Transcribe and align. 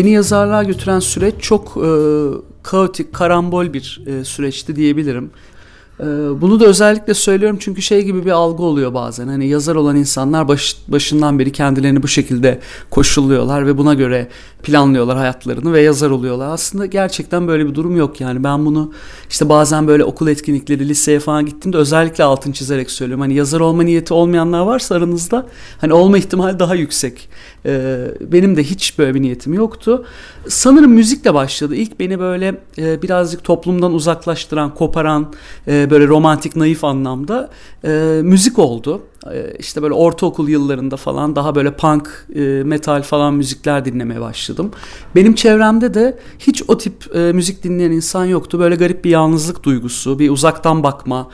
beni 0.00 0.10
yazarlığa 0.10 0.64
götüren 0.64 1.00
süreç 1.00 1.34
çok 1.38 1.76
e, 1.76 1.90
kaotik, 2.62 3.12
karambol 3.12 3.72
bir 3.72 4.02
e, 4.06 4.24
süreçti 4.24 4.76
diyebilirim. 4.76 5.30
Ee, 6.00 6.04
bunu 6.40 6.60
da 6.60 6.66
özellikle 6.66 7.14
söylüyorum 7.14 7.58
çünkü 7.60 7.82
şey 7.82 8.02
gibi 8.02 8.24
bir 8.24 8.30
algı 8.30 8.62
oluyor 8.62 8.94
bazen. 8.94 9.28
Hani 9.28 9.48
yazar 9.48 9.74
olan 9.74 9.96
insanlar 9.96 10.48
baş, 10.48 10.76
başından 10.88 11.38
beri 11.38 11.52
kendilerini 11.52 12.02
bu 12.02 12.08
şekilde 12.08 12.60
koşulluyorlar 12.90 13.66
ve 13.66 13.78
buna 13.78 13.94
göre 13.94 14.28
planlıyorlar 14.62 15.16
hayatlarını 15.16 15.72
ve 15.72 15.80
yazar 15.80 16.10
oluyorlar. 16.10 16.48
Aslında 16.48 16.86
gerçekten 16.86 17.48
böyle 17.48 17.66
bir 17.66 17.74
durum 17.74 17.96
yok 17.96 18.20
yani. 18.20 18.44
Ben 18.44 18.66
bunu 18.66 18.92
işte 19.30 19.48
bazen 19.48 19.86
böyle 19.86 20.04
okul 20.04 20.28
etkinlikleri, 20.28 20.88
liseye 20.88 21.20
falan 21.20 21.46
gittiğimde 21.46 21.76
özellikle 21.76 22.24
altın 22.24 22.52
çizerek 22.52 22.90
söylüyorum. 22.90 23.20
Hani 23.20 23.34
yazar 23.34 23.60
olma 23.60 23.82
niyeti 23.82 24.14
olmayanlar 24.14 24.60
varsa 24.60 24.94
aranızda 24.94 25.46
hani 25.80 25.92
olma 25.92 26.18
ihtimali 26.18 26.58
daha 26.58 26.74
yüksek. 26.74 27.28
Ee, 27.66 28.06
benim 28.20 28.56
de 28.56 28.62
hiç 28.62 28.98
böyle 28.98 29.14
bir 29.14 29.22
niyetim 29.22 29.54
yoktu. 29.54 30.04
Sanırım 30.48 30.92
müzikle 30.92 31.34
başladı. 31.34 31.74
İlk 31.74 32.00
beni 32.00 32.18
böyle 32.18 32.60
e, 32.78 33.02
birazcık 33.02 33.44
toplumdan 33.44 33.94
uzaklaştıran, 33.94 34.74
koparan, 34.74 35.32
e, 35.68 35.90
böyle 35.90 36.06
romantik, 36.06 36.56
naif 36.56 36.84
anlamda 36.84 37.50
e, 37.84 38.20
müzik 38.22 38.58
oldu. 38.58 39.02
E, 39.32 39.56
işte 39.58 39.82
böyle 39.82 39.94
ortaokul 39.94 40.48
yıllarında 40.48 40.96
falan 40.96 41.36
daha 41.36 41.54
böyle 41.54 41.72
punk, 41.76 42.26
e, 42.34 42.40
metal 42.64 43.02
falan 43.02 43.34
müzikler 43.34 43.84
dinlemeye 43.84 44.20
başladım. 44.20 44.70
Benim 45.14 45.34
çevremde 45.34 45.94
de 45.94 46.18
hiç 46.38 46.62
o 46.68 46.78
tip 46.78 47.16
e, 47.16 47.18
müzik 47.18 47.64
dinleyen 47.64 47.90
insan 47.90 48.24
yoktu. 48.24 48.58
Böyle 48.58 48.74
garip 48.74 49.04
bir 49.04 49.10
yalnızlık 49.10 49.62
duygusu, 49.62 50.18
bir 50.18 50.30
uzaktan 50.30 50.82
bakma, 50.82 51.28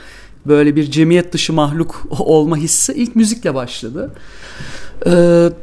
böyle 0.47 0.75
bir 0.75 0.91
cemiyet 0.91 1.33
dışı 1.33 1.53
mahluk 1.53 2.03
olma 2.19 2.57
hissi 2.57 2.93
ilk 2.93 3.15
müzikle 3.15 3.55
başladı. 3.55 4.11
Ee, 5.05 5.11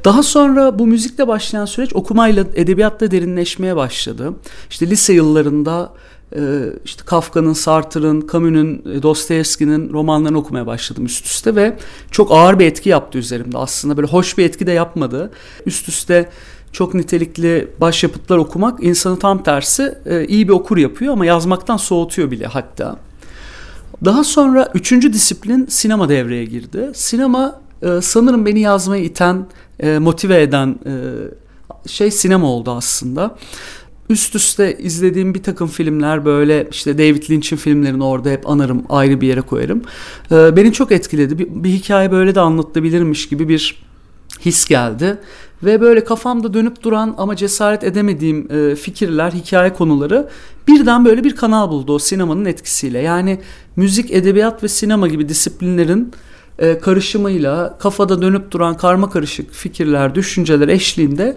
daha 0.05 0.23
sonra 0.23 0.79
bu 0.79 0.87
müzikle 0.87 1.29
başlayan 1.29 1.65
süreç 1.65 1.95
okumayla, 1.95 2.45
edebiyatla 2.55 3.11
derinleşmeye 3.11 3.77
başladı. 3.77 4.33
İşte 4.71 4.91
lise 4.91 5.13
yıllarında 5.13 5.93
e, 6.37 6.41
işte 6.85 7.03
Kafka'nın, 7.07 7.53
Sartre'ın, 7.53 8.29
Camus'un, 8.33 8.83
e, 8.93 9.03
Dostoyevski'nin 9.03 9.93
romanlarını 9.93 10.39
okumaya 10.39 10.67
başladım 10.67 11.07
üst 11.07 11.27
üste 11.27 11.55
ve 11.55 11.77
çok 12.11 12.33
ağır 12.33 12.59
bir 12.59 12.67
etki 12.67 12.89
yaptı 12.89 13.19
üzerimde. 13.19 13.59
Aslında 13.59 13.97
böyle 13.97 14.09
hoş 14.09 14.39
bir 14.39 14.45
etki 14.45 14.67
de 14.67 14.73
yapmadı. 14.73 15.31
Üst 15.67 15.89
üste 15.89 16.29
çok 16.73 16.95
nitelikli 16.95 17.69
başyapıtlar 17.81 18.37
okumak 18.37 18.83
insanı 18.85 19.19
tam 19.19 19.43
tersi 19.43 19.99
e, 20.07 20.27
iyi 20.27 20.49
bir 20.49 20.53
okur 20.53 20.77
yapıyor 20.77 21.13
ama 21.13 21.27
yazmaktan 21.27 21.77
soğutuyor 21.77 22.31
bile 22.31 22.47
hatta. 22.47 22.97
Daha 24.05 24.25
sonra 24.25 24.71
üçüncü 24.75 25.13
disiplin 25.13 25.67
sinema 25.67 26.09
devreye 26.09 26.45
girdi. 26.45 26.91
Sinema 26.95 27.64
e, 27.85 28.01
sanırım 28.01 28.47
beni 28.47 28.61
yazmaya 28.61 29.03
iten, 29.03 29.47
e, 29.81 29.99
motive 29.99 30.43
eden 30.43 30.79
e, 30.87 30.93
şey 31.89 32.11
sinema 32.11 32.47
oldu 32.47 32.71
aslında. 32.71 33.37
Üst 34.09 34.35
üste 34.35 34.79
izlediğim 34.79 35.35
bir 35.35 35.43
takım 35.43 35.69
filmler 35.69 36.25
böyle 36.25 36.69
işte 36.71 36.99
David 36.99 37.31
Lynch'in 37.31 37.57
filmlerini 37.57 38.05
orada 38.05 38.31
hep 38.31 38.51
anarım 38.51 38.85
ayrı 38.89 39.21
bir 39.21 39.29
yere 39.29 39.41
koyarım. 39.41 39.83
E, 40.33 40.57
beni 40.57 40.73
çok 40.73 40.93
etkiledi. 40.93 41.39
Bir, 41.39 41.49
bir 41.51 41.69
hikaye 41.69 42.13
böyle 42.13 42.35
de 42.35 42.41
anlatılabilirmiş 42.41 43.29
gibi 43.29 43.49
bir 43.49 43.83
his 44.41 44.67
geldi. 44.67 45.19
Ve 45.63 45.81
böyle 45.81 46.05
kafamda 46.05 46.55
dönüp 46.55 46.83
duran 46.83 47.15
ama 47.19 47.37
cesaret 47.37 47.85
edemediğim 47.85 48.53
e, 48.53 48.75
fikirler, 48.77 49.31
hikaye 49.33 49.73
konuları 49.73 50.29
birden 50.69 51.05
böyle 51.05 51.25
bir 51.25 51.37
kanal 51.37 51.69
buldu 51.69 51.95
o 51.95 51.99
sinemanın 51.99 52.45
etkisiyle. 52.45 52.99
Yani 52.99 53.41
müzik, 53.77 54.11
edebiyat 54.13 54.63
ve 54.63 54.69
sinema 54.69 55.09
gibi 55.09 55.29
disiplinlerin 55.29 56.13
e, 56.59 56.79
karışımıyla 56.79 57.79
kafada 57.79 58.23
dönüp 58.23 58.51
duran 58.51 58.77
karma 58.77 59.11
karışık 59.11 59.53
fikirler, 59.53 60.15
düşünceler 60.15 60.69
eşliğinde 60.69 61.37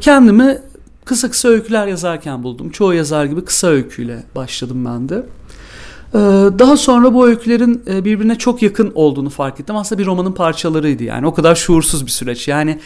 kendimi 0.00 0.58
kısa 1.04 1.30
kısa 1.30 1.48
öyküler 1.48 1.86
yazarken 1.86 2.42
buldum. 2.42 2.70
Çoğu 2.70 2.94
yazar 2.94 3.24
gibi 3.24 3.44
kısa 3.44 3.68
öyküyle 3.68 4.24
başladım 4.34 4.84
ben 4.84 5.08
de. 5.08 5.26
Ee, 6.14 6.18
daha 6.58 6.76
sonra 6.76 7.14
bu 7.14 7.26
öykülerin 7.26 7.82
e, 7.86 8.04
birbirine 8.04 8.38
çok 8.38 8.62
yakın 8.62 8.92
olduğunu 8.94 9.30
fark 9.30 9.60
ettim. 9.60 9.76
Aslında 9.76 10.02
bir 10.02 10.06
romanın 10.06 10.32
parçalarıydı 10.32 11.04
yani. 11.04 11.26
O 11.26 11.34
kadar 11.34 11.54
şuursuz 11.54 12.06
bir 12.06 12.10
süreç. 12.10 12.48
Yani 12.48 12.78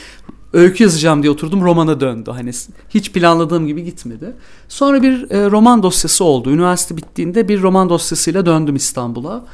öykü 0.52 0.82
yazacağım 0.84 1.22
diye 1.22 1.32
oturdum 1.32 1.62
romana 1.62 2.00
döndü. 2.00 2.30
Hani 2.30 2.50
hiç 2.90 3.12
planladığım 3.12 3.66
gibi 3.66 3.84
gitmedi. 3.84 4.32
Sonra 4.68 5.02
bir 5.02 5.30
e, 5.30 5.50
roman 5.50 5.82
dosyası 5.82 6.24
oldu. 6.24 6.50
Üniversite 6.50 6.96
bittiğinde 6.96 7.48
bir 7.48 7.62
roman 7.62 7.88
dosyasıyla 7.88 8.46
döndüm 8.46 8.76
İstanbul'a. 8.76 9.44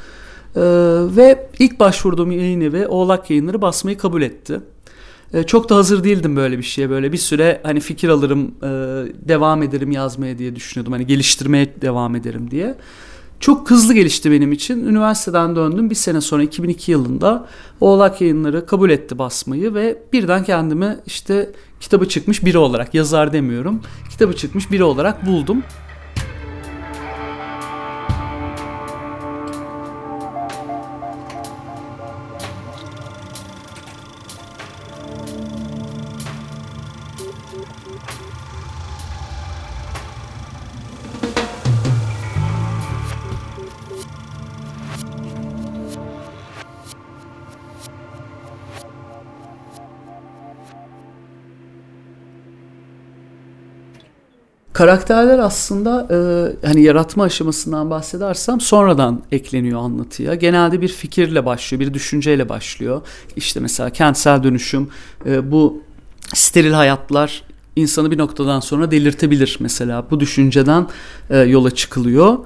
Ee, 0.56 0.60
ve 1.16 1.48
ilk 1.58 1.80
başvurduğum 1.80 2.30
yayın 2.30 2.60
evi 2.60 2.86
Oğlak 2.86 3.30
Yayınları 3.30 3.62
basmayı 3.62 3.98
kabul 3.98 4.22
etti. 4.22 4.60
Ee, 5.34 5.42
çok 5.42 5.68
da 5.68 5.76
hazır 5.76 6.04
değildim 6.04 6.36
böyle 6.36 6.58
bir 6.58 6.62
şeye. 6.62 6.90
Böyle 6.90 7.12
bir 7.12 7.18
süre 7.18 7.60
hani 7.62 7.80
fikir 7.80 8.08
alırım, 8.08 8.54
e, 8.62 8.68
devam 9.28 9.62
ederim 9.62 9.90
yazmaya 9.90 10.38
diye 10.38 10.56
düşünüyordum. 10.56 10.92
Hani 10.92 11.06
geliştirmeye 11.06 11.74
devam 11.80 12.16
ederim 12.16 12.50
diye. 12.50 12.74
Çok 13.40 13.70
hızlı 13.70 13.94
gelişti 13.94 14.30
benim 14.30 14.52
için. 14.52 14.86
Üniversiteden 14.86 15.56
döndüm. 15.56 15.90
Bir 15.90 15.94
sene 15.94 16.20
sonra 16.20 16.42
2002 16.42 16.92
yılında 16.92 17.46
Oğlak 17.80 18.20
Yayınları 18.20 18.66
kabul 18.66 18.90
etti 18.90 19.18
basmayı 19.18 19.74
ve 19.74 19.98
birden 20.12 20.44
kendimi 20.44 20.96
işte 21.06 21.50
kitabı 21.80 22.08
çıkmış 22.08 22.44
biri 22.44 22.58
olarak, 22.58 22.94
yazar 22.94 23.32
demiyorum, 23.32 23.80
kitabı 24.10 24.36
çıkmış 24.36 24.70
biri 24.70 24.84
olarak 24.84 25.26
buldum. 25.26 25.62
Karakterler 54.80 55.38
aslında 55.38 56.06
e, 56.10 56.66
hani 56.66 56.82
yaratma 56.82 57.24
aşamasından 57.24 57.90
bahsedersem 57.90 58.60
sonradan 58.60 59.22
ekleniyor 59.32 59.80
anlatıya. 59.80 60.34
Genelde 60.34 60.80
bir 60.80 60.88
fikirle 60.88 61.46
başlıyor, 61.46 61.80
bir 61.80 61.94
düşünceyle 61.94 62.48
başlıyor. 62.48 63.02
İşte 63.36 63.60
mesela 63.60 63.90
kentsel 63.90 64.42
dönüşüm, 64.42 64.88
e, 65.26 65.50
bu 65.50 65.82
steril 66.34 66.72
hayatlar 66.72 67.42
insanı 67.76 68.10
bir 68.10 68.18
noktadan 68.18 68.60
sonra 68.60 68.90
delirtebilir 68.90 69.56
mesela. 69.60 70.06
Bu 70.10 70.20
düşünceden 70.20 70.86
e, 71.30 71.38
yola 71.38 71.70
çıkılıyor. 71.70 72.38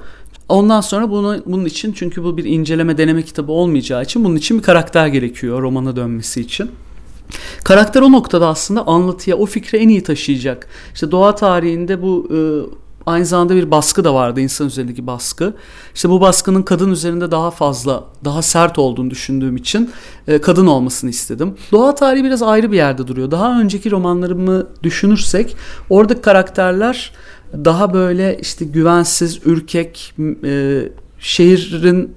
Ondan 0.48 0.80
sonra 0.80 1.10
bunu, 1.10 1.42
bunun 1.46 1.64
için 1.64 1.92
çünkü 1.92 2.24
bu 2.24 2.36
bir 2.36 2.44
inceleme 2.44 2.98
deneme 2.98 3.22
kitabı 3.22 3.52
olmayacağı 3.52 4.02
için 4.02 4.24
bunun 4.24 4.36
için 4.36 4.58
bir 4.58 4.62
karakter 4.62 5.06
gerekiyor 5.06 5.62
romana 5.62 5.96
dönmesi 5.96 6.40
için. 6.40 6.70
Karakter 7.64 8.02
o 8.02 8.12
noktada 8.12 8.48
aslında 8.48 8.86
anlatıya, 8.86 9.36
o 9.36 9.46
fikre 9.46 9.78
en 9.78 9.88
iyi 9.88 10.02
taşıyacak. 10.02 10.68
İşte 10.94 11.10
doğa 11.10 11.34
tarihinde 11.34 12.02
bu 12.02 12.28
e, 12.30 12.38
aynı 13.06 13.26
zamanda 13.26 13.54
bir 13.54 13.70
baskı 13.70 14.04
da 14.04 14.14
vardı 14.14 14.40
insan 14.40 14.66
üzerindeki 14.66 15.06
baskı. 15.06 15.54
İşte 15.94 16.10
bu 16.10 16.20
baskının 16.20 16.62
kadın 16.62 16.90
üzerinde 16.90 17.30
daha 17.30 17.50
fazla, 17.50 18.04
daha 18.24 18.42
sert 18.42 18.78
olduğunu 18.78 19.10
düşündüğüm 19.10 19.56
için 19.56 19.90
e, 20.28 20.40
kadın 20.40 20.66
olmasını 20.66 21.10
istedim. 21.10 21.54
Doğa 21.72 21.94
tarihi 21.94 22.24
biraz 22.24 22.42
ayrı 22.42 22.72
bir 22.72 22.76
yerde 22.76 23.06
duruyor. 23.06 23.30
Daha 23.30 23.60
önceki 23.60 23.90
romanlarımı 23.90 24.66
düşünürsek 24.82 25.56
oradaki 25.90 26.20
karakterler 26.20 27.12
daha 27.64 27.94
böyle 27.94 28.38
işte 28.40 28.64
güvensiz, 28.64 29.40
ürkek, 29.44 30.14
e, 30.44 30.82
şehrin 31.18 32.14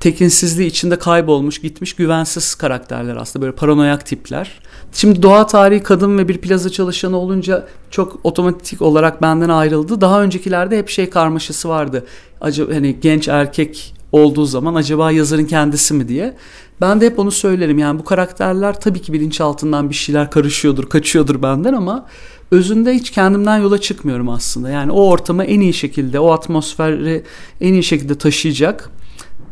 tekinsizliği 0.00 0.68
içinde 0.68 0.98
kaybolmuş, 0.98 1.60
gitmiş 1.60 1.92
güvensiz 1.92 2.54
karakterler 2.54 3.16
aslında 3.16 3.42
böyle 3.42 3.56
paranoyak 3.56 4.06
tipler. 4.06 4.60
Şimdi 4.92 5.22
doğa 5.22 5.46
tarihi 5.46 5.82
kadın 5.82 6.18
ve 6.18 6.28
bir 6.28 6.38
plaza 6.38 6.70
çalışanı 6.70 7.16
olunca 7.18 7.66
çok 7.90 8.20
otomatik 8.24 8.82
olarak 8.82 9.22
benden 9.22 9.48
ayrıldı. 9.48 10.00
Daha 10.00 10.22
öncekilerde 10.22 10.78
hep 10.78 10.88
şey 10.88 11.10
karmaşası 11.10 11.68
vardı. 11.68 12.06
Acaba 12.40 12.74
hani 12.74 12.96
genç 13.00 13.28
erkek 13.28 13.94
olduğu 14.12 14.44
zaman 14.44 14.74
acaba 14.74 15.10
yazarın 15.10 15.44
kendisi 15.44 15.94
mi 15.94 16.08
diye. 16.08 16.36
Ben 16.80 17.00
de 17.00 17.06
hep 17.06 17.18
onu 17.18 17.30
söylerim. 17.30 17.78
Yani 17.78 17.98
bu 17.98 18.04
karakterler 18.04 18.80
tabii 18.80 19.02
ki 19.02 19.12
bilinçaltından 19.12 19.90
bir 19.90 19.94
şeyler 19.94 20.30
karışıyordur, 20.30 20.88
kaçıyordur 20.88 21.42
benden 21.42 21.72
ama 21.72 22.06
özünde 22.50 22.94
hiç 22.94 23.10
kendimden 23.10 23.58
yola 23.58 23.80
çıkmıyorum 23.80 24.28
aslında. 24.28 24.70
Yani 24.70 24.92
o 24.92 25.08
ortamı 25.08 25.44
en 25.44 25.60
iyi 25.60 25.72
şekilde, 25.72 26.20
o 26.20 26.30
atmosferi 26.30 27.24
en 27.60 27.72
iyi 27.72 27.82
şekilde 27.82 28.18
taşıyacak 28.18 28.90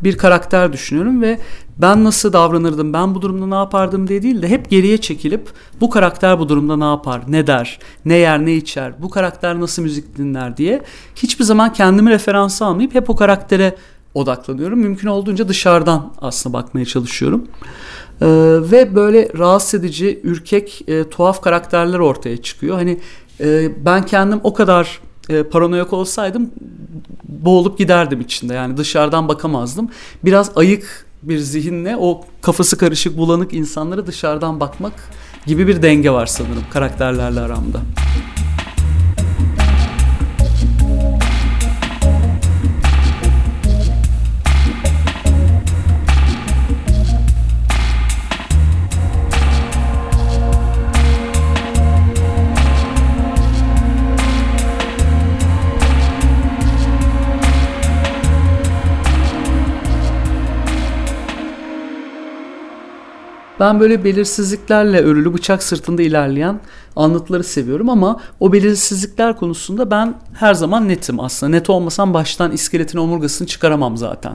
bir 0.03 0.17
karakter 0.17 0.73
düşünüyorum 0.73 1.21
ve 1.21 1.39
ben 1.77 2.03
nasıl 2.03 2.33
davranırdım, 2.33 2.93
ben 2.93 3.15
bu 3.15 3.21
durumda 3.21 3.47
ne 3.47 3.55
yapardım 3.55 4.07
diye 4.07 4.23
değil 4.23 4.41
de 4.41 4.47
hep 4.47 4.69
geriye 4.69 4.97
çekilip 4.97 5.49
bu 5.81 5.89
karakter 5.89 6.39
bu 6.39 6.49
durumda 6.49 6.77
ne 6.77 6.83
yapar, 6.83 7.21
ne 7.27 7.47
der, 7.47 7.79
ne 8.05 8.15
yer, 8.15 8.45
ne 8.45 8.53
içer, 8.53 8.93
bu 9.01 9.09
karakter 9.09 9.59
nasıl 9.59 9.81
müzik 9.81 10.17
dinler 10.17 10.57
diye 10.57 10.81
hiçbir 11.15 11.43
zaman 11.43 11.73
kendimi 11.73 12.09
referansa 12.11 12.65
almayıp 12.65 12.95
hep 12.95 13.09
o 13.09 13.15
karaktere 13.15 13.75
odaklanıyorum. 14.13 14.79
Mümkün 14.79 15.07
olduğunca 15.07 15.47
dışarıdan 15.47 16.13
aslında 16.21 16.53
bakmaya 16.53 16.85
çalışıyorum. 16.85 17.47
Ee, 18.21 18.27
ve 18.71 18.95
böyle 18.95 19.29
rahatsız 19.37 19.79
edici, 19.79 20.19
ürkek, 20.23 20.83
e, 20.87 21.09
tuhaf 21.09 21.41
karakterler 21.41 21.99
ortaya 21.99 22.37
çıkıyor. 22.37 22.75
Hani 22.75 22.99
e, 23.39 23.71
ben 23.85 24.05
kendim 24.05 24.39
o 24.43 24.53
kadar 24.53 24.99
e, 25.29 25.43
paranoyak 25.43 25.93
olsaydım 25.93 26.51
boğulup 27.23 27.77
giderdim 27.77 28.21
içinde. 28.21 28.53
Yani 28.53 28.77
dışarıdan 28.77 29.27
bakamazdım. 29.27 29.89
Biraz 30.25 30.51
ayık 30.55 31.05
bir 31.23 31.37
zihinle 31.37 31.97
o 31.97 32.25
kafası 32.41 32.77
karışık 32.77 33.17
bulanık 33.17 33.53
insanlara 33.53 34.07
dışarıdan 34.07 34.59
bakmak 34.59 34.93
gibi 35.45 35.67
bir 35.67 35.81
denge 35.81 36.11
var 36.11 36.25
sanırım 36.25 36.63
karakterlerle 36.73 37.39
aramda. 37.39 37.79
Ben 63.59 63.79
böyle 63.79 64.03
belirsizliklerle 64.03 65.01
örülü 65.01 65.33
bıçak 65.33 65.63
sırtında 65.63 66.01
ilerleyen 66.01 66.59
anlatıları 66.95 67.43
seviyorum 67.43 67.89
ama 67.89 68.19
o 68.39 68.53
belirsizlikler 68.53 69.37
konusunda 69.37 69.91
ben 69.91 70.13
her 70.33 70.53
zaman 70.53 70.87
netim 70.87 71.19
aslında. 71.19 71.49
Net 71.49 71.69
olmasam 71.69 72.13
baştan 72.13 72.51
iskeletin 72.51 72.97
omurgasını 72.97 73.47
çıkaramam 73.47 73.97
zaten. 73.97 74.33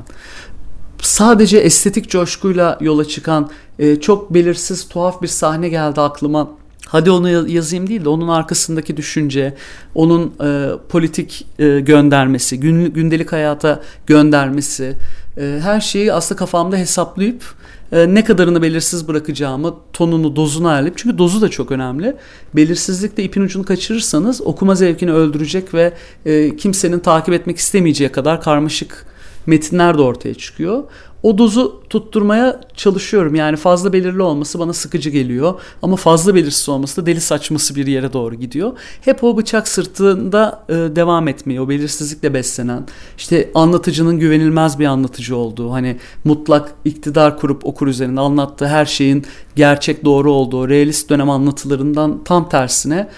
Sadece 1.03 1.59
estetik 1.59 2.11
coşkuyla 2.11 2.79
yola 2.81 3.05
çıkan 3.05 3.51
e, 3.79 4.01
çok 4.01 4.35
belirsiz 4.35 4.89
tuhaf 4.89 5.23
bir 5.23 5.29
sahne 5.29 5.69
geldi 5.69 6.01
aklıma. 6.01 6.51
Hadi 6.87 7.11
onu 7.11 7.49
yazayım 7.49 7.89
değil 7.89 8.05
de 8.05 8.09
onun 8.09 8.29
arkasındaki 8.29 8.97
düşünce, 8.97 9.55
onun 9.95 10.35
e, 10.45 10.69
politik 10.89 11.47
e, 11.59 11.81
göndermesi, 11.81 12.61
gün, 12.61 12.93
gündelik 12.93 13.33
hayata 13.33 13.83
göndermesi, 14.07 14.97
e, 15.37 15.59
her 15.63 15.81
şeyi 15.81 16.13
aslında 16.13 16.39
kafamda 16.39 16.77
hesaplayıp 16.77 17.45
e, 17.93 18.15
ne 18.15 18.25
kadarını 18.25 18.63
belirsiz 18.63 19.09
bırakacağımı, 19.09 19.75
tonunu, 19.93 20.37
dozunu 20.37 20.69
ayarlayıp 20.69 20.99
çünkü 20.99 21.19
dozu 21.19 21.41
da 21.41 21.49
çok 21.49 21.71
önemli. 21.71 22.17
Belirsizlikte 22.57 23.23
ipin 23.23 23.43
ucunu 23.43 23.65
kaçırırsanız 23.65 24.41
okuma 24.41 24.75
zevkini 24.75 25.13
öldürecek 25.13 25.75
ve 25.75 25.93
e, 26.27 26.57
kimsenin 26.57 26.99
takip 26.99 27.35
etmek 27.35 27.59
istemeyeceği 27.59 28.13
kadar 28.13 28.41
karmaşık 28.41 29.07
metinler 29.47 29.99
de 29.99 30.03
ortaya 30.03 30.35
çıkıyor. 30.35 30.85
O 31.23 31.39
dozu 31.39 31.83
tutturmaya 31.91 32.61
çalışıyorum. 32.77 33.35
Yani 33.35 33.57
fazla 33.57 33.93
belirli 33.93 34.23
olması 34.23 34.59
bana 34.59 34.73
sıkıcı 34.73 35.11
geliyor. 35.11 35.55
Ama 35.83 35.97
fazla 35.97 36.35
belirsiz 36.35 36.69
olması 36.69 37.03
da 37.03 37.07
deli 37.07 37.21
saçması 37.21 37.77
bir 37.77 37.87
yere 37.87 38.13
doğru 38.13 38.35
gidiyor. 38.35 38.73
Hep 39.01 39.25
o 39.25 39.37
bıçak 39.37 39.69
sırtında 39.69 40.65
e, 40.69 40.73
devam 40.73 41.29
etmeyi, 41.29 41.61
o 41.61 41.69
belirsizlikle 41.69 42.35
beslenen, 42.35 42.87
işte 43.19 43.51
anlatıcının 43.55 44.19
güvenilmez 44.19 44.79
bir 44.79 44.87
anlatıcı 44.87 45.37
olduğu, 45.37 45.73
hani 45.73 45.97
mutlak 46.25 46.75
iktidar 46.85 47.39
kurup 47.39 47.67
okur 47.67 47.87
üzerinde 47.87 48.21
anlattığı 48.21 48.67
her 48.67 48.87
şeyin 48.87 49.25
gerçek 49.57 50.05
doğru 50.05 50.33
olduğu, 50.33 50.69
realist 50.69 51.11
dönem 51.11 51.31
anlatılarından 51.31 52.25
tam 52.25 52.49
tersine 52.49 53.09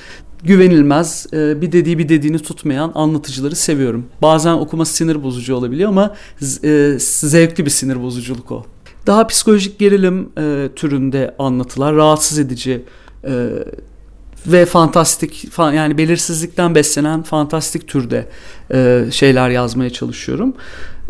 güvenilmez, 0.45 1.27
e, 1.33 1.61
bir 1.61 1.73
dediği 1.73 1.99
bir 1.99 2.09
dediğini 2.09 2.39
tutmayan 2.39 2.93
anlatıcıları 2.95 3.57
seviyorum. 3.57 4.07
Bazen 4.23 4.53
okuması 4.53 4.95
sinir 4.95 5.23
bozucu 5.23 5.55
olabiliyor 5.55 5.89
ama 5.89 6.15
e, 6.65 6.97
zevkli 6.99 7.65
bir 7.65 7.71
sinir 7.71 8.03
bozuculuk 8.03 8.53
o. 8.53 8.65
Daha 9.07 9.27
psikolojik 9.27 9.79
gerilim 9.79 10.29
e, 10.39 10.69
türünde 10.77 11.35
anlatılar, 11.39 11.95
rahatsız 11.95 12.39
edici 12.39 12.85
ve 14.47 14.67
fantastik 14.67 15.49
yani 15.59 15.99
belirsizlikten 15.99 16.75
beslenen 16.75 17.23
fantastik 17.23 17.89
türde 17.89 18.29
şeyler 19.11 19.51
yazmaya 19.51 19.91
çalışıyorum. 19.91 20.55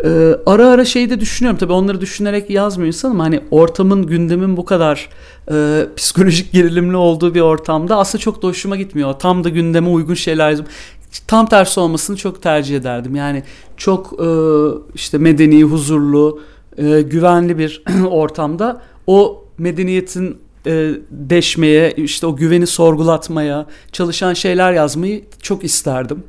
Ee, 0.03 0.35
ara 0.45 0.67
ara 0.69 0.85
şeyi 0.85 1.09
de 1.09 1.19
düşünüyorum 1.19 1.59
tabii 1.59 1.73
onları 1.73 2.01
düşünerek 2.01 2.49
yazmıyor 2.49 2.87
insan 2.87 3.11
ama 3.11 3.23
hani 3.23 3.41
ortamın 3.51 4.07
gündemin 4.07 4.57
bu 4.57 4.65
kadar 4.65 5.09
e, 5.51 5.85
psikolojik 5.97 6.51
gerilimli 6.51 6.95
olduğu 6.95 7.35
bir 7.35 7.41
ortamda 7.41 7.97
aslında 7.97 8.21
çok 8.21 8.41
da 8.41 8.47
hoşuma 8.47 8.75
gitmiyor. 8.75 9.13
Tam 9.13 9.43
da 9.43 9.49
gündeme 9.49 9.89
uygun 9.89 10.13
şeyler 10.13 10.49
yazıp 10.49 10.67
tam 11.27 11.45
tersi 11.45 11.79
olmasını 11.79 12.17
çok 12.17 12.41
tercih 12.41 12.77
ederdim. 12.77 13.15
Yani 13.15 13.43
çok 13.77 14.13
e, 14.13 14.27
işte 14.95 15.17
medeni, 15.17 15.63
huzurlu, 15.63 16.41
e, 16.77 17.01
güvenli 17.01 17.57
bir 17.57 17.83
ortamda 18.09 18.81
o 19.07 19.45
medeniyetin 19.57 20.37
e, 20.67 20.91
deşmeye, 21.11 21.91
işte 21.91 22.27
o 22.27 22.35
güveni 22.35 22.67
sorgulatmaya 22.67 23.65
çalışan 23.91 24.33
şeyler 24.33 24.73
yazmayı 24.73 25.23
çok 25.41 25.63
isterdim 25.63 26.23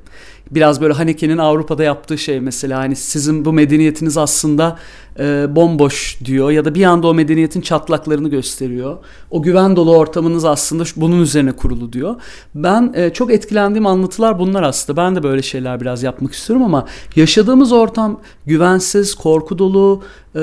biraz 0.51 0.81
böyle 0.81 0.95
Haneke'nin 0.95 1.39
Avrupa'da 1.39 1.85
yaptığı 1.85 2.19
şey 2.19 2.41
mesela 2.41 2.79
hani 2.79 2.97
sizin 2.97 3.45
bu 3.45 3.53
medeniyetiniz 3.53 4.17
aslında 4.17 4.79
e, 5.19 5.57
bomboş 5.57 6.19
diyor 6.25 6.51
ya 6.51 6.65
da 6.65 6.75
bir 6.75 6.85
anda 6.85 7.07
o 7.07 7.15
medeniyetin 7.15 7.61
çatlaklarını 7.61 8.29
gösteriyor. 8.29 8.97
O 9.31 9.43
güven 9.43 9.77
dolu 9.77 9.97
ortamınız 9.97 10.45
aslında 10.45 10.85
bunun 10.97 11.21
üzerine 11.21 11.53
kurulu 11.53 11.93
diyor. 11.93 12.15
Ben 12.55 12.93
e, 12.97 13.13
çok 13.13 13.33
etkilendiğim 13.33 13.87
anlatılar 13.87 14.39
bunlar 14.39 14.63
aslında. 14.63 14.97
Ben 15.03 15.17
de 15.17 15.23
böyle 15.23 15.43
şeyler 15.43 15.81
biraz 15.81 16.03
yapmak 16.03 16.33
istiyorum 16.33 16.65
ama 16.65 16.87
yaşadığımız 17.17 17.73
ortam 17.73 18.21
güvensiz, 18.47 19.15
korku 19.15 19.59
dolu, 19.59 20.03
e, 20.35 20.39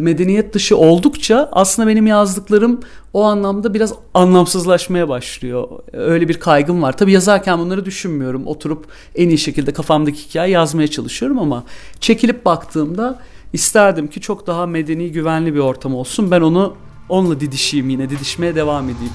medeniyet 0.00 0.54
dışı 0.54 0.76
oldukça 0.76 1.48
aslında 1.52 1.88
benim 1.88 2.06
yazdıklarım 2.06 2.80
o 3.12 3.22
anlamda 3.22 3.74
biraz 3.74 3.94
anlamsızlaşmaya 4.14 5.08
başlıyor. 5.08 5.68
Öyle 5.92 6.28
bir 6.28 6.40
kaygım 6.40 6.82
var. 6.82 6.96
Tabii 6.96 7.12
yazarken 7.12 7.58
bunları 7.58 7.84
düşünmüyorum. 7.84 8.46
Oturup 8.46 8.86
en 9.14 9.28
iyi 9.28 9.38
şekilde 9.38 9.72
kafamdaki 9.72 10.18
hikaye 10.28 10.52
yazmaya 10.52 10.88
çalışıyorum 10.88 11.38
ama 11.38 11.64
çekilip 12.00 12.44
baktığımda 12.44 13.18
isterdim 13.52 14.08
ki 14.08 14.20
çok 14.20 14.46
daha 14.46 14.66
medeni, 14.66 15.12
güvenli 15.12 15.54
bir 15.54 15.58
ortam 15.58 15.94
olsun. 15.94 16.30
Ben 16.30 16.40
onu 16.40 16.76
onunla 17.08 17.40
didişeyim 17.40 17.90
yine, 17.90 18.10
didişmeye 18.10 18.54
devam 18.54 18.84
edeyim. 18.84 19.12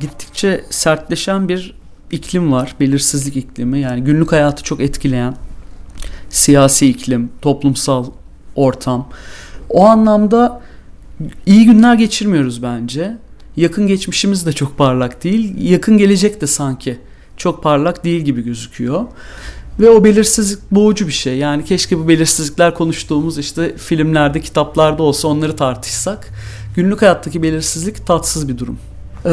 Gittikçe 0.00 0.64
sertleşen 0.70 1.48
bir 1.48 1.74
iklim 2.10 2.52
var. 2.52 2.74
Belirsizlik 2.80 3.36
iklimi. 3.36 3.80
Yani 3.80 4.04
günlük 4.04 4.32
hayatı 4.32 4.62
çok 4.62 4.80
etkileyen 4.80 5.36
siyasi 6.30 6.86
iklim, 6.86 7.30
toplumsal 7.42 8.06
ortam. 8.56 9.08
O 9.70 9.86
anlamda 9.86 10.62
iyi 11.46 11.66
günler 11.66 11.94
geçirmiyoruz 11.94 12.62
bence. 12.62 13.16
Yakın 13.56 13.86
geçmişimiz 13.86 14.46
de 14.46 14.52
çok 14.52 14.78
parlak 14.78 15.24
değil. 15.24 15.54
Yakın 15.70 15.98
gelecek 15.98 16.40
de 16.40 16.46
sanki 16.46 16.98
çok 17.36 17.62
parlak 17.62 18.04
değil 18.04 18.20
gibi 18.20 18.42
gözüküyor. 18.42 19.04
Ve 19.80 19.90
o 19.90 20.04
belirsizlik 20.04 20.70
boğucu 20.70 21.06
bir 21.06 21.12
şey. 21.12 21.38
Yani 21.38 21.64
keşke 21.64 21.98
bu 21.98 22.08
belirsizlikler 22.08 22.74
konuştuğumuz 22.74 23.38
işte 23.38 23.76
filmlerde, 23.76 24.40
kitaplarda 24.40 25.02
olsa 25.02 25.28
onları 25.28 25.56
tartışsak. 25.56 26.28
Günlük 26.76 27.02
hayattaki 27.02 27.42
belirsizlik 27.42 28.06
tatsız 28.06 28.48
bir 28.48 28.58
durum. 28.58 28.78
Ee, 29.24 29.28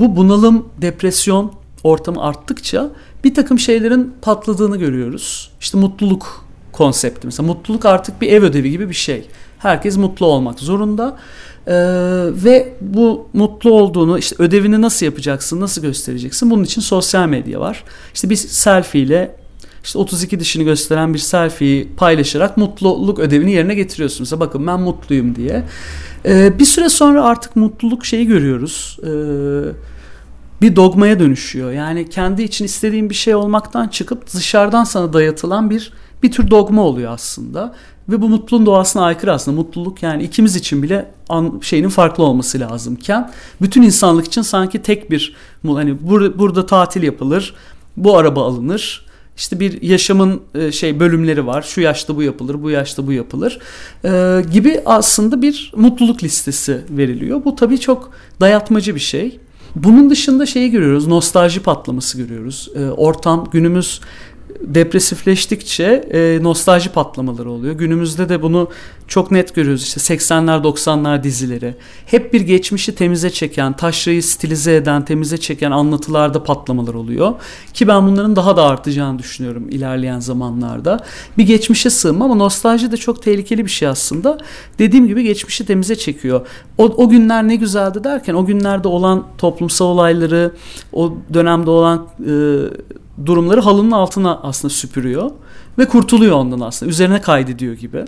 bu 0.00 0.16
bunalım, 0.16 0.68
depresyon 0.80 1.52
ortamı 1.84 2.22
arttıkça 2.22 2.90
bir 3.24 3.34
takım 3.34 3.58
şeylerin 3.58 4.14
patladığını 4.22 4.76
görüyoruz. 4.76 5.50
İşte 5.60 5.78
mutluluk 5.78 6.44
konsepti 6.72 7.26
mesela. 7.26 7.46
Mutluluk 7.46 7.86
artık 7.86 8.20
bir 8.20 8.32
ev 8.32 8.42
ödevi 8.42 8.70
gibi 8.70 8.88
bir 8.88 8.94
şey. 8.94 9.26
Herkes 9.58 9.96
mutlu 9.96 10.26
olmak 10.26 10.60
zorunda. 10.60 11.16
Ee, 11.66 11.72
ve 12.44 12.72
bu 12.80 13.28
mutlu 13.32 13.70
olduğunu 13.72 14.18
işte 14.18 14.36
ödevini 14.38 14.82
nasıl 14.82 15.06
yapacaksın, 15.06 15.60
nasıl 15.60 15.82
göstereceksin? 15.82 16.50
Bunun 16.50 16.64
için 16.64 16.80
sosyal 16.80 17.28
medya 17.28 17.60
var. 17.60 17.84
İşte 18.14 18.30
bir 18.30 18.36
selfie 18.36 19.00
ile 19.00 19.36
işte 19.84 19.98
32 19.98 20.40
dişini 20.40 20.64
gösteren 20.64 21.14
bir 21.14 21.18
selfie'yi 21.18 21.88
paylaşarak 21.96 22.56
mutluluk 22.56 23.18
ödevini 23.18 23.52
yerine 23.52 23.74
getiriyorsun. 23.74 24.20
Mesela 24.20 24.40
bakın 24.40 24.66
ben 24.66 24.80
mutluyum 24.80 25.36
diye. 25.36 25.62
Ee, 26.24 26.58
bir 26.58 26.64
süre 26.64 26.88
sonra 26.88 27.24
artık 27.24 27.56
mutluluk 27.56 28.06
şeyi 28.06 28.26
görüyoruz. 28.26 28.98
Ee, 29.02 29.06
bir 30.62 30.76
dogmaya 30.76 31.20
dönüşüyor. 31.20 31.72
Yani 31.72 32.10
kendi 32.10 32.42
için 32.42 32.64
istediğin 32.64 33.10
bir 33.10 33.14
şey 33.14 33.34
olmaktan 33.34 33.88
çıkıp 33.88 34.34
dışarıdan 34.34 34.84
sana 34.84 35.12
dayatılan 35.12 35.70
bir 35.70 35.92
bir 36.22 36.32
tür 36.32 36.50
dogma 36.50 36.82
oluyor 36.82 37.12
aslında. 37.12 37.74
Ve 38.08 38.22
bu 38.22 38.28
mutluluğun 38.28 38.66
doğasına 38.66 39.04
aykırı 39.04 39.32
aslında. 39.32 39.56
Mutluluk 39.56 40.02
yani 40.02 40.22
ikimiz 40.22 40.56
için 40.56 40.82
bile 40.82 41.10
an, 41.28 41.60
şeyinin 41.62 41.88
farklı 41.88 42.24
olması 42.24 42.60
lazımken 42.60 43.30
bütün 43.62 43.82
insanlık 43.82 44.26
için 44.26 44.42
sanki 44.42 44.82
tek 44.82 45.10
bir 45.10 45.36
hani 45.66 46.08
bur, 46.08 46.38
burada 46.38 46.66
tatil 46.66 47.02
yapılır, 47.02 47.54
bu 47.96 48.18
araba 48.18 48.46
alınır. 48.46 49.06
İşte 49.36 49.60
bir 49.60 49.82
yaşamın 49.82 50.42
e, 50.54 50.72
şey 50.72 51.00
bölümleri 51.00 51.46
var. 51.46 51.62
Şu 51.62 51.80
yaşta 51.80 52.16
bu 52.16 52.22
yapılır, 52.22 52.62
bu 52.62 52.70
yaşta 52.70 53.06
bu 53.06 53.12
yapılır. 53.12 53.58
Ee, 54.04 54.42
gibi 54.52 54.80
aslında 54.86 55.42
bir 55.42 55.72
mutluluk 55.76 56.24
listesi 56.24 56.80
veriliyor. 56.90 57.44
Bu 57.44 57.56
tabii 57.56 57.80
çok 57.80 58.10
dayatmacı 58.40 58.94
bir 58.94 59.00
şey. 59.00 59.40
Bunun 59.76 60.10
dışında 60.10 60.46
şeyi 60.46 60.70
görüyoruz. 60.70 61.06
Nostalji 61.06 61.60
patlaması 61.62 62.18
görüyoruz. 62.18 62.70
Ee, 62.76 62.84
ortam 62.84 63.48
günümüz 63.52 64.00
depresifleştikçe 64.60 65.84
e, 65.84 66.42
nostalji 66.42 66.90
patlamaları 66.90 67.50
oluyor. 67.50 67.74
Günümüzde 67.74 68.28
de 68.28 68.42
bunu 68.42 68.68
çok 69.08 69.30
net 69.30 69.54
görüyoruz. 69.54 69.82
İşte 69.82 70.14
80'ler 70.14 70.62
90'lar 70.62 71.22
dizileri. 71.22 71.74
Hep 72.06 72.32
bir 72.32 72.40
geçmişi 72.40 72.94
temize 72.94 73.30
çeken, 73.30 73.72
taşrayı 73.72 74.22
stilize 74.22 74.76
eden, 74.76 75.04
temize 75.04 75.36
çeken 75.38 75.70
anlatılarda 75.70 76.44
patlamalar 76.44 76.94
oluyor. 76.94 77.34
Ki 77.74 77.88
ben 77.88 78.06
bunların 78.06 78.36
daha 78.36 78.56
da 78.56 78.64
artacağını 78.64 79.18
düşünüyorum 79.18 79.68
ilerleyen 79.68 80.20
zamanlarda. 80.20 81.04
Bir 81.38 81.46
geçmişe 81.46 81.90
sığınma 81.90 82.24
ama 82.24 82.34
nostalji 82.34 82.92
de 82.92 82.96
çok 82.96 83.22
tehlikeli 83.22 83.64
bir 83.64 83.70
şey 83.70 83.88
aslında. 83.88 84.38
Dediğim 84.78 85.06
gibi 85.06 85.22
geçmişi 85.22 85.66
temize 85.66 85.96
çekiyor. 85.96 86.46
O, 86.78 86.84
o 86.84 87.08
günler 87.08 87.48
ne 87.48 87.56
güzeldi 87.56 88.04
derken 88.04 88.34
o 88.34 88.46
günlerde 88.46 88.88
olan 88.88 89.24
toplumsal 89.38 89.86
olayları, 89.86 90.52
o 90.92 91.14
dönemde 91.34 91.70
olan 91.70 92.06
e, 92.26 92.32
durumları 93.26 93.60
halının 93.60 93.90
altına 93.90 94.40
aslında 94.42 94.74
süpürüyor 94.74 95.30
ve 95.78 95.88
kurtuluyor 95.88 96.36
ondan 96.36 96.60
aslında. 96.60 96.90
Üzerine 96.90 97.20
kaydediyor 97.20 97.74
gibi. 97.74 98.04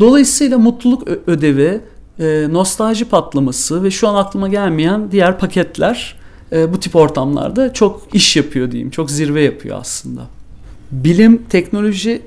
Dolayısıyla 0.00 0.58
mutluluk 0.58 1.08
ödevi, 1.26 1.80
e, 2.18 2.46
nostalji 2.50 3.04
patlaması 3.04 3.84
ve 3.84 3.90
şu 3.90 4.08
an 4.08 4.14
aklıma 4.14 4.48
gelmeyen 4.48 5.12
diğer 5.12 5.38
paketler 5.38 6.16
e, 6.52 6.72
bu 6.72 6.80
tip 6.80 6.96
ortamlarda 6.96 7.72
çok 7.72 8.08
iş 8.12 8.36
yapıyor 8.36 8.70
diyeyim. 8.70 8.90
Çok 8.90 9.10
zirve 9.10 9.42
yapıyor 9.42 9.78
aslında. 9.80 10.22
Bilim, 10.90 11.42
teknoloji 11.48 12.22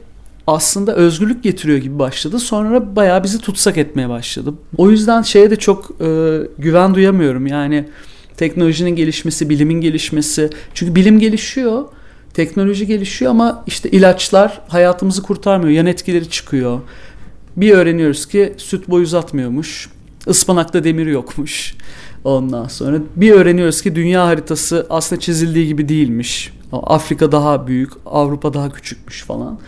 aslında 0.47 0.95
özgürlük 0.95 1.43
getiriyor 1.43 1.77
gibi 1.77 1.99
başladı. 1.99 2.39
Sonra 2.39 2.95
bayağı 2.95 3.23
bizi 3.23 3.39
tutsak 3.39 3.77
etmeye 3.77 4.09
başladı. 4.09 4.53
O 4.77 4.89
yüzden 4.89 5.21
şeye 5.21 5.51
de 5.51 5.55
çok 5.55 5.91
e, 6.01 6.39
güven 6.57 6.95
duyamıyorum. 6.95 7.47
Yani 7.47 7.85
teknolojinin 8.37 8.95
gelişmesi, 8.95 9.49
bilimin 9.49 9.81
gelişmesi. 9.81 10.49
Çünkü 10.73 10.95
bilim 10.95 11.19
gelişiyor, 11.19 11.85
teknoloji 12.33 12.87
gelişiyor 12.87 13.31
ama 13.31 13.63
işte 13.67 13.89
ilaçlar 13.89 14.61
hayatımızı 14.67 15.23
kurtarmıyor. 15.23 15.71
Yan 15.71 15.85
etkileri 15.85 16.29
çıkıyor. 16.29 16.79
Bir 17.57 17.71
öğreniyoruz 17.71 18.25
ki 18.25 18.53
süt 18.57 18.87
boy 18.89 19.03
uzatmıyormuş. 19.03 19.89
Ispanakta 20.27 20.83
demir 20.83 21.07
yokmuş. 21.07 21.75
Ondan 22.23 22.67
sonra 22.67 22.97
bir 23.15 23.31
öğreniyoruz 23.31 23.81
ki 23.81 23.95
dünya 23.95 24.25
haritası 24.27 24.87
aslında 24.89 25.21
çizildiği 25.21 25.67
gibi 25.67 25.89
değilmiş. 25.89 26.53
Afrika 26.71 27.31
daha 27.31 27.67
büyük, 27.67 27.91
Avrupa 28.05 28.53
daha 28.53 28.69
küçükmüş 28.69 29.23
falan. 29.23 29.59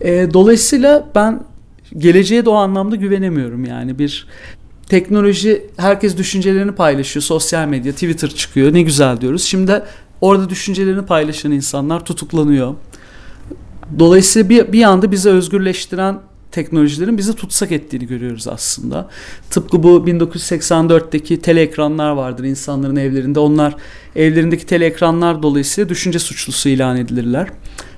E, 0.00 0.28
dolayısıyla 0.34 1.08
ben 1.14 1.42
geleceğe 1.98 2.44
de 2.44 2.50
o 2.50 2.54
anlamda 2.54 2.96
güvenemiyorum 2.96 3.64
yani 3.64 3.98
bir 3.98 4.26
teknoloji 4.88 5.66
herkes 5.76 6.16
düşüncelerini 6.16 6.72
paylaşıyor 6.72 7.22
sosyal 7.22 7.68
medya 7.68 7.92
Twitter 7.92 8.30
çıkıyor 8.30 8.72
ne 8.72 8.82
güzel 8.82 9.20
diyoruz 9.20 9.44
şimdi 9.44 9.82
orada 10.20 10.50
düşüncelerini 10.50 11.06
paylaşan 11.06 11.52
insanlar 11.52 12.04
tutuklanıyor 12.04 12.74
dolayısıyla 13.98 14.48
bir, 14.48 14.72
bir 14.72 14.82
anda 14.82 15.12
bizi 15.12 15.30
özgürleştiren 15.30 16.20
teknolojilerin 16.52 17.18
bizi 17.18 17.34
tutsak 17.34 17.72
ettiğini 17.72 18.06
görüyoruz 18.06 18.48
aslında. 18.48 19.08
Tıpkı 19.50 19.82
bu 19.82 20.04
1984'teki 20.06 21.40
tele 21.40 21.60
ekranlar 21.60 22.10
vardır 22.10 22.44
insanların 22.44 22.96
evlerinde. 22.96 23.40
Onlar 23.40 23.76
evlerindeki 24.16 24.66
tele 24.66 24.86
ekranlar 24.86 25.42
dolayısıyla 25.42 25.88
düşünce 25.88 26.18
suçlusu 26.18 26.68
ilan 26.68 26.96
edilirler. 26.96 27.48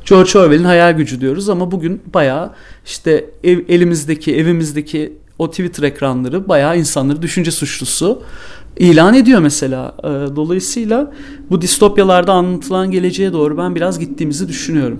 George 0.06 0.38
Orwell'in 0.38 0.64
hayal 0.64 0.92
gücü 0.92 1.20
diyoruz 1.20 1.48
ama 1.48 1.70
bugün 1.70 2.02
bayağı 2.14 2.52
işte 2.86 3.24
ev, 3.44 3.58
elimizdeki, 3.68 4.36
evimizdeki 4.36 5.12
o 5.42 5.50
Twitter 5.50 5.82
ekranları 5.82 6.48
bayağı 6.48 6.78
insanları 6.78 7.22
düşünce 7.22 7.50
suçlusu 7.50 8.22
ilan 8.76 9.14
ediyor 9.14 9.40
mesela. 9.40 9.94
Ee, 9.98 10.36
dolayısıyla 10.36 11.12
bu 11.50 11.60
distopyalarda 11.60 12.32
anlatılan 12.32 12.90
geleceğe 12.90 13.32
doğru 13.32 13.58
ben 13.58 13.74
biraz 13.74 13.98
gittiğimizi 13.98 14.48
düşünüyorum. 14.48 14.98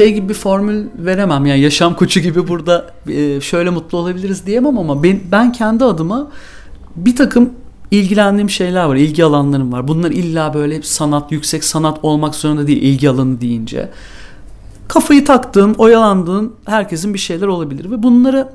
Şey 0.00 0.14
gibi 0.14 0.28
bir 0.28 0.34
formül 0.34 0.86
veremem. 0.98 1.46
Yani 1.46 1.60
yaşam 1.60 1.96
koçu 1.96 2.20
gibi 2.20 2.48
burada 2.48 2.90
e, 3.08 3.40
şöyle 3.40 3.70
mutlu 3.70 3.98
olabiliriz 3.98 4.46
diyemem 4.46 4.78
ama 4.78 5.02
ben, 5.02 5.20
ben 5.32 5.52
kendi 5.52 5.84
adıma 5.84 6.30
bir 6.96 7.16
takım 7.16 7.50
ilgilendiğim 7.90 8.50
şeyler 8.50 8.84
var. 8.84 8.96
ilgi 8.96 9.24
alanlarım 9.24 9.72
var. 9.72 9.88
Bunlar 9.88 10.10
illa 10.10 10.54
böyle 10.54 10.82
sanat, 10.82 11.32
yüksek 11.32 11.64
sanat 11.64 11.98
olmak 12.02 12.34
zorunda 12.34 12.66
değil 12.66 12.82
ilgi 12.82 13.10
alanı 13.10 13.40
deyince. 13.40 13.88
Kafayı 14.88 15.24
taktığın, 15.24 15.74
oyalandığın 15.74 16.52
herkesin 16.64 17.14
bir 17.14 17.18
şeyler 17.18 17.46
olabilir 17.46 17.90
ve 17.90 18.02
bunları 18.02 18.48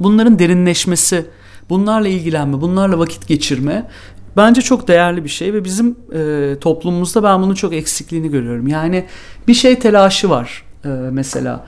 bunların 0.00 0.38
derinleşmesi, 0.38 1.26
bunlarla 1.70 2.08
ilgilenme, 2.08 2.60
bunlarla 2.60 2.98
vakit 2.98 3.28
geçirme 3.28 3.88
bence 4.36 4.62
çok 4.62 4.88
değerli 4.88 5.24
bir 5.24 5.28
şey 5.28 5.52
ve 5.52 5.64
bizim 5.64 5.96
e, 6.14 6.54
toplumumuzda 6.60 7.22
ben 7.22 7.42
bunun 7.42 7.54
çok 7.54 7.72
eksikliğini 7.72 8.30
görüyorum. 8.30 8.68
Yani 8.68 9.06
bir 9.48 9.54
şey 9.54 9.78
telaşı 9.78 10.30
var 10.30 10.65
e, 10.86 11.10
mesela. 11.10 11.66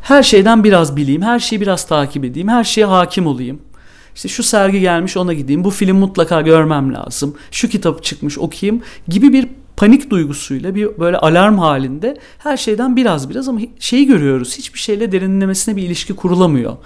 Her 0.00 0.22
şeyden 0.22 0.64
biraz 0.64 0.96
bileyim, 0.96 1.22
her 1.22 1.38
şeyi 1.38 1.60
biraz 1.60 1.86
takip 1.86 2.24
edeyim, 2.24 2.48
her 2.48 2.64
şeye 2.64 2.86
hakim 2.86 3.26
olayım. 3.26 3.58
İşte 4.14 4.28
şu 4.28 4.42
sergi 4.42 4.80
gelmiş 4.80 5.16
ona 5.16 5.32
gideyim, 5.32 5.64
bu 5.64 5.70
film 5.70 5.96
mutlaka 5.96 6.40
görmem 6.40 6.94
lazım, 6.94 7.36
şu 7.50 7.68
kitap 7.68 8.04
çıkmış 8.04 8.38
okuyayım 8.38 8.82
gibi 9.08 9.32
bir 9.32 9.48
panik 9.76 10.10
duygusuyla 10.10 10.74
bir 10.74 10.98
böyle 10.98 11.16
alarm 11.16 11.58
halinde 11.58 12.16
her 12.38 12.56
şeyden 12.56 12.96
biraz 12.96 13.30
biraz 13.30 13.48
ama 13.48 13.60
şeyi 13.78 14.06
görüyoruz. 14.06 14.58
Hiçbir 14.58 14.78
şeyle 14.78 15.12
derinlemesine 15.12 15.76
bir 15.76 15.82
ilişki 15.82 16.14
kurulamıyor. 16.16 16.76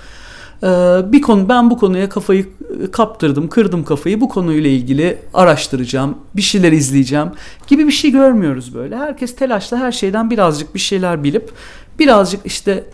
Ee, 0.63 0.67
bir 1.13 1.23
konu 1.23 1.49
ben 1.49 1.71
bu 1.71 1.79
konuya 1.79 2.09
kafayı 2.09 2.47
kaptırdım, 2.93 3.49
kırdım 3.49 3.85
kafayı. 3.85 4.21
Bu 4.21 4.29
konuyla 4.29 4.71
ilgili 4.71 5.19
araştıracağım, 5.35 6.19
bir 6.37 6.43
şeyler 6.43 6.73
izleyeceğim 6.73 7.29
gibi 7.67 7.87
bir 7.87 7.93
şey 7.93 8.11
görmüyoruz 8.11 8.75
böyle. 8.75 8.97
Herkes 8.97 9.37
telaşla 9.37 9.77
her 9.77 9.93
şeyden 9.93 10.31
birazcık 10.31 10.75
bir 10.75 10.81
şeyler 10.81 11.25
bilip 11.25 11.51
birazcık 11.99 12.47
işte 12.47 12.85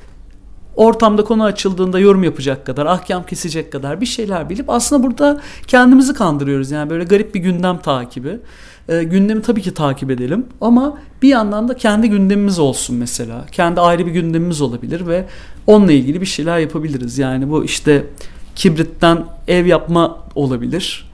ortamda 0.76 1.24
konu 1.24 1.44
açıldığında 1.44 1.98
yorum 1.98 2.24
yapacak 2.24 2.66
kadar, 2.66 2.86
ahkam 2.86 3.26
kesecek 3.26 3.72
kadar 3.72 4.00
bir 4.00 4.06
şeyler 4.06 4.50
bilip 4.50 4.70
aslında 4.70 5.02
burada 5.02 5.40
kendimizi 5.66 6.14
kandırıyoruz. 6.14 6.70
Yani 6.70 6.90
böyle 6.90 7.04
garip 7.04 7.34
bir 7.34 7.40
gündem 7.40 7.78
takibi. 7.78 8.40
E, 8.88 9.02
gündemi 9.02 9.42
tabii 9.42 9.62
ki 9.62 9.74
takip 9.74 10.10
edelim 10.10 10.46
ama 10.60 10.98
bir 11.22 11.28
yandan 11.28 11.68
da 11.68 11.76
kendi 11.76 12.10
gündemimiz 12.10 12.58
olsun 12.58 12.96
mesela. 12.96 13.46
Kendi 13.52 13.80
ayrı 13.80 14.06
bir 14.06 14.10
gündemimiz 14.10 14.60
olabilir 14.60 15.06
ve 15.06 15.24
onunla 15.66 15.92
ilgili 15.92 16.20
bir 16.20 16.26
şeyler 16.26 16.58
yapabiliriz. 16.58 17.18
Yani 17.18 17.50
bu 17.50 17.64
işte 17.64 18.06
kibritten 18.54 19.24
ev 19.48 19.66
yapma 19.66 20.18
olabilir. 20.34 21.10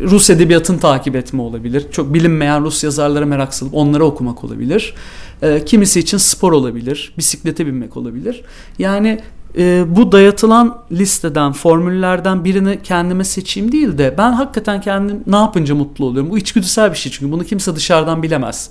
Rus 0.00 0.30
edebiyatını 0.30 0.80
takip 0.80 1.16
etme 1.16 1.42
olabilir. 1.42 1.86
Çok 1.90 2.14
bilinmeyen 2.14 2.64
Rus 2.64 2.84
yazarlara 2.84 3.26
merak 3.26 3.54
salıp 3.54 3.74
onları 3.74 4.04
okumak 4.04 4.44
olabilir. 4.44 4.94
E, 5.42 5.64
kimisi 5.64 6.00
için 6.00 6.18
spor 6.18 6.52
olabilir, 6.52 7.12
bisiklete 7.18 7.66
binmek 7.66 7.96
olabilir. 7.96 8.42
Yani 8.78 9.20
e, 9.58 9.84
bu 9.96 10.12
dayatılan 10.12 10.78
listeden, 10.92 11.52
formüllerden 11.52 12.44
birini 12.44 12.82
kendime 12.82 13.24
seçeyim 13.24 13.72
değil 13.72 13.98
de 13.98 14.14
ben 14.18 14.32
hakikaten 14.32 14.80
kendim 14.80 15.24
ne 15.26 15.36
yapınca 15.36 15.74
mutlu 15.74 16.04
oluyorum. 16.04 16.30
Bu 16.30 16.38
içgüdüsel 16.38 16.90
bir 16.90 16.96
şey 16.96 17.12
çünkü 17.12 17.32
bunu 17.32 17.44
kimse 17.44 17.76
dışarıdan 17.76 18.22
bilemez. 18.22 18.70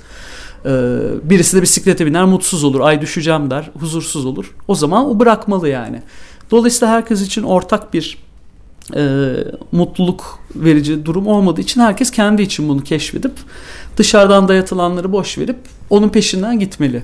E, 0.66 0.70
birisi 1.24 1.58
de 1.58 1.62
bisiklete 1.62 2.06
biner 2.06 2.26
mutsuz 2.26 2.64
olur, 2.64 2.80
ay 2.80 3.02
düşeceğim 3.02 3.52
der, 3.52 3.72
huzursuz 3.80 4.26
olur. 4.26 4.56
O 4.68 4.76
zaman 4.76 5.10
o 5.10 5.20
bırakmalı 5.20 5.70
yani. 5.70 6.02
Dolayısıyla 6.52 6.94
herkes 6.94 7.22
için 7.22 7.44
ortak 7.44 7.94
bir 7.94 8.18
e, 8.96 9.34
mutluluk 9.72 10.40
verici 10.56 11.06
durum 11.06 11.28
olmadığı 11.28 11.62
için 11.62 11.82
herkes 11.82 12.12
kendi 12.12 12.42
için 12.42 12.70
bunu 12.70 12.84
keşfedip 12.84 13.34
dışarıdan 13.98 14.48
dayatılanları 14.48 15.12
boş 15.12 15.38
verip 15.38 15.58
onun 15.90 16.10
peşinden 16.10 16.60
gitmeli. 16.60 17.04